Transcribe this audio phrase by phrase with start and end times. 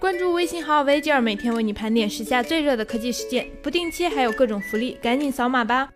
[0.00, 5.90] 关注微信号 v g，每天为你盘点时下最热的科技事件，不定期还有各种福利，赶紧扫码吧。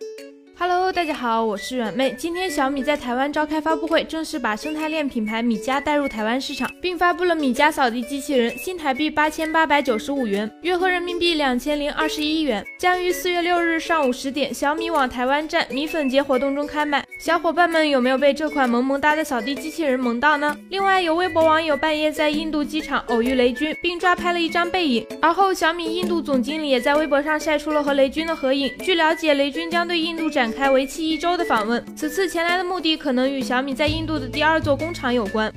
[0.61, 2.13] ！Hello，大家好，我是软妹。
[2.17, 17.05] 今天小米在台湾召开发布会，正式把生态链品牌米家带入台湾市场，并发布了米家扫地机器人，新台币八千八百九十五元，约合人民币两千零二十一元，将于四月六日上午十点小米网台湾站米粉节活动中开卖。
[17.21, 20.57] 小伙伴们有没有被这款萌萌哒的扫地机器人萌到呢？
[20.69, 25.07] 另外，有微博网友半夜在印度机场偶遇雷军，并抓拍了一张背影。
[25.21, 28.73] 而后，小米印度总经理也在微博上晒出了和雷军的合影。
[28.79, 31.83] 据了解，雷军将对印度展展开为期一周的访问。
[31.95, 35.53] 此次前来的目的可能与小米在印度的第二座工厂有关。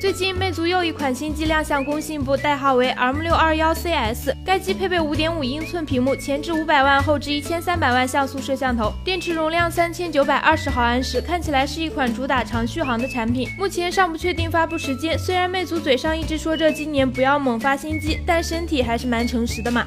[0.00, 4.32] 最近，魅族又一款新机亮相工信部，代号为 M621CS。
[4.46, 13.48] 该机配备5.5英寸屏幕，前置500万，后置1300万像素摄像头，电池容量3920毫安时，看起来是一款主打长续航的产品。
[13.58, 19.84] 目前尚不确定发布时间，虽然魅族嘴上一直说着今年不要猛发新机，但身体还是蛮诚实的嘛。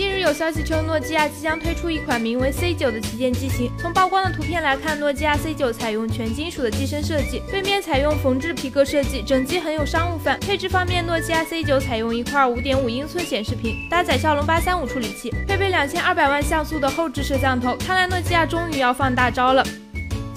[0.00, 3.70] 近日有消息称，诺基亚即将推出一款名为 C9 的旗舰机型。
[3.76, 10.40] 从曝光的图片来看，诺基亚 C9 采用全金属的机身设计，背面采用缝制皮革设计，整机很有商务范。
[10.40, 17.76] 配置方面，诺基亚 C9 采用一块5.5英寸显示屏，搭载骁龙835处理器，配备2200万像素的后置摄像头。
[17.76, 19.62] 看来诺基亚终于要放大招了。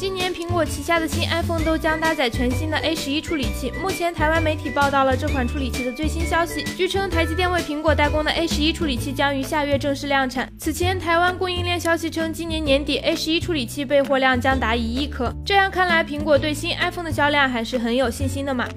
[0.03, 3.71] 今年苹果旗下的新 iPhone 都将搭载全新的 A 十一处理器。
[3.81, 6.61] 目前台湾媒体报道了这款处理器的最新消息。
[6.75, 10.51] 据称，台积电为苹果代工的 A 十一处理器将于下月正式量产。
[10.59, 15.33] 此前，台湾供应链消息称，今年年底 A 十一处理器备货量将达一亿颗。
[15.45, 18.67] 这样看来，苹果对新 iPhone 的销量还是很有信心的嘛。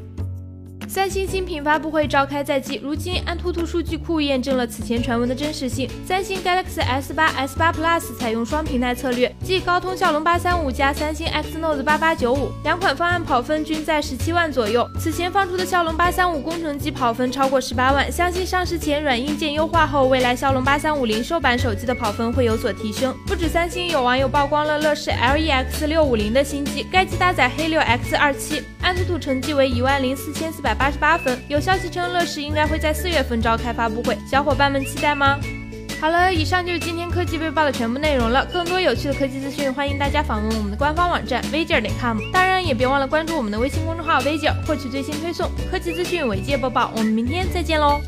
[0.89, 5.91] 三星新品发布会召开在即，如今安兔兔数据库验证了此前传闻的真实性。
[6.07, 14.89] 三星 Galaxy S 八、S 八 Plus 采用双平台策略，即高通骁龙八三五加三星 Exynos 八八九五，两款方案跑分均在十七万左右。
[14.99, 23.13] 此前放出的骁龙八三五工程机跑分超过十八万，相信上市前软硬件优化后，未来骁龙八三五零售版手机的跑分会有所提升。
[23.27, 31.39] 不止三星，有网友曝光了乐视 LEX 六五零的新机，该机搭载黑六 X 二七，安兔兔成绩为一万零四千四百八十八分。
[31.49, 35.39] 有消息称，乐视应该会在四月份召开发布会，小伙伴们期待吗？
[35.99, 38.45] 好了，以上就是今天科技微报的全部内容了。
[38.53, 46.93] 更多有趣的科技资讯，欢迎大家访问我们的官方网站 v 吉尔点 com，当然也别忘了关注我们的微信公众号 v 吉尔，获取最新推送科技资讯、尾界播报。
[46.95, 48.01] 我们明天再见喽！